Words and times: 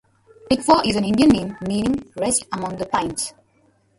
Tickfaw 0.49 0.81
is 0.83 0.95
an 0.95 1.03
Indian 1.05 1.29
name 1.29 1.57
meaning 1.61 2.11
Rest 2.17 2.43
Among 2.53 2.75
the 2.77 2.87
Pines. 2.87 3.35